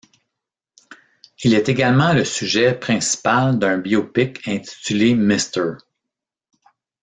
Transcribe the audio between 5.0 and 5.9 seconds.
Mr.